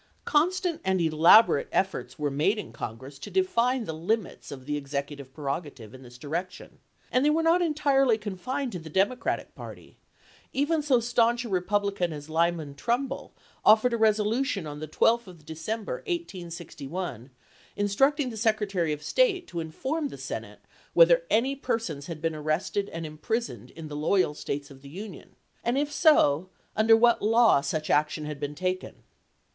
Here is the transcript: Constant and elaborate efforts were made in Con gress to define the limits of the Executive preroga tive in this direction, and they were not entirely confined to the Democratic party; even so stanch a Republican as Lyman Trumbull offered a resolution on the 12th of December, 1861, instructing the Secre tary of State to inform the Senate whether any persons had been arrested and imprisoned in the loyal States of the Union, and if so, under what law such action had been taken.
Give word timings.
Constant 0.25 0.81
and 0.83 0.99
elaborate 0.99 1.67
efforts 1.71 2.17
were 2.17 2.31
made 2.31 2.57
in 2.57 2.73
Con 2.73 2.97
gress 2.97 3.19
to 3.19 3.29
define 3.29 3.85
the 3.85 3.93
limits 3.93 4.51
of 4.51 4.65
the 4.65 4.75
Executive 4.75 5.31
preroga 5.31 5.75
tive 5.75 5.93
in 5.93 6.01
this 6.01 6.17
direction, 6.17 6.79
and 7.11 7.23
they 7.23 7.29
were 7.29 7.43
not 7.43 7.61
entirely 7.61 8.17
confined 8.17 8.71
to 8.71 8.79
the 8.79 8.89
Democratic 8.89 9.53
party; 9.53 9.99
even 10.53 10.81
so 10.81 10.99
stanch 10.99 11.45
a 11.45 11.49
Republican 11.49 12.11
as 12.13 12.31
Lyman 12.31 12.73
Trumbull 12.73 13.35
offered 13.63 13.93
a 13.93 13.97
resolution 13.97 14.65
on 14.65 14.79
the 14.79 14.87
12th 14.87 15.27
of 15.27 15.45
December, 15.45 15.97
1861, 16.07 17.29
instructing 17.75 18.31
the 18.31 18.37
Secre 18.37 18.67
tary 18.67 18.91
of 18.93 19.03
State 19.03 19.45
to 19.47 19.59
inform 19.59 20.07
the 20.07 20.17
Senate 20.17 20.61
whether 20.93 21.27
any 21.29 21.55
persons 21.55 22.07
had 22.07 22.23
been 22.23 22.33
arrested 22.33 22.89
and 22.89 23.05
imprisoned 23.05 23.69
in 23.69 23.87
the 23.87 23.95
loyal 23.95 24.33
States 24.33 24.71
of 24.71 24.81
the 24.81 24.89
Union, 24.89 25.35
and 25.63 25.77
if 25.77 25.91
so, 25.91 26.49
under 26.75 26.97
what 26.97 27.21
law 27.21 27.61
such 27.61 27.91
action 27.91 28.25
had 28.25 28.39
been 28.39 28.55
taken. 28.55 29.03